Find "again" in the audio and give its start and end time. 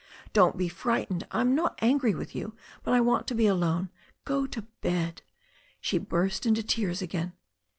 7.03-7.33